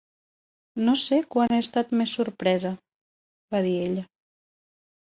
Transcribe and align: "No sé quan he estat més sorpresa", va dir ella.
"No 0.87 0.95
sé 1.01 1.19
quan 1.35 1.53
he 1.57 1.61
estat 1.65 1.95
més 2.01 2.17
sorpresa", 2.21 2.73
va 3.57 3.65
dir 3.71 3.79
ella. 3.87 4.09